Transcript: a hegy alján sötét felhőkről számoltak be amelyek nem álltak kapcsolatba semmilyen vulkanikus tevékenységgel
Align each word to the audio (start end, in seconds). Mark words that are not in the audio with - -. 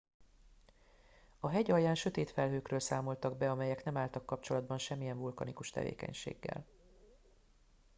a 1.39 1.49
hegy 1.49 1.71
alján 1.71 1.95
sötét 1.95 2.29
felhőkről 2.31 2.79
számoltak 2.79 3.37
be 3.37 3.51
amelyek 3.51 3.83
nem 3.83 3.97
álltak 3.97 4.25
kapcsolatba 4.25 4.77
semmilyen 4.77 5.17
vulkanikus 5.17 5.69
tevékenységgel 5.69 6.65